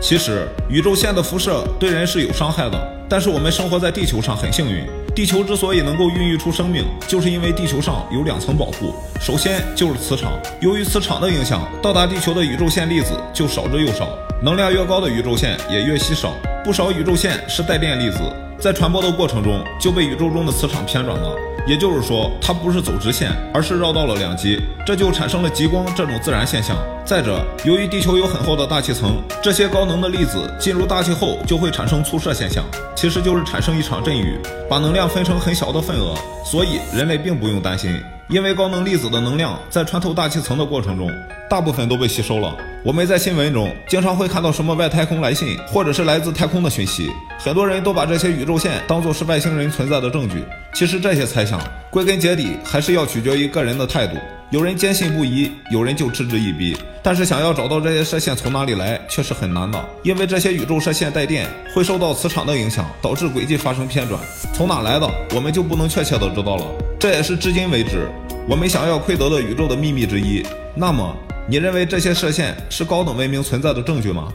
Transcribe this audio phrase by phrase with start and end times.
[0.00, 4.84] 其实，宇宙线的辐射对人是有伤害的，但是我们生活在地球上很幸运。
[5.14, 8.94] 地球之所以能够孕育出生命，就是因为地球上有两层保护。
[9.20, 14.08] 首先就是磁场，由于磁场的影响，到达地球的宇宙线粒子就少之又少，
[14.42, 16.32] 能量越高的宇宙线也越稀少。
[16.64, 18.18] 不少宇宙线是带电粒子，
[18.60, 21.34] 在传播的过程中就被宇宙中的磁场偏转了。
[21.66, 26.76] 也就是说，它不是走直线，而是绕到了两极，这就产生了极光这种自然现象。
[27.04, 32.64] 再者，由于地球有很厚的大气层，这些高能的粒子进入大气后就会产生粗射现象，
[32.96, 34.38] 其实就是产生一场阵雨，
[34.68, 36.14] 把能量分成很小的份额。
[36.44, 37.94] 所以人类并不用担心，
[38.28, 41.10] 因为高能粒子的能量在穿透大气层的过程中，
[41.48, 42.56] 大部分都被吸收了。
[42.82, 47.10] 我们在新闻中经常会看到什么外太空来信，或者是来自太空的讯息，
[47.42, 50.44] 很多人都把这些宇宙线当作是外星人存在的证据。
[50.74, 51.58] 其实这些猜想
[51.90, 54.18] 归根结底还是要取决于个人的态度。
[54.50, 56.76] 有人坚信不疑，有人就嗤之以鼻。
[57.02, 64.20] 但是想要找到这些射线从哪里来，却是很难的，因为这些宇宙射线带电，会受到磁场的影响，导致轨迹发生偏转。
[64.52, 66.66] 从哪来的，我们就不能确切的知道了。
[66.98, 68.06] 这也是至今为止
[68.46, 70.44] 我们想要窥得的宇宙的秘密之一。
[70.76, 71.16] 那么，
[71.48, 74.30] 你认为这些射线是高等文明存在的证据吗？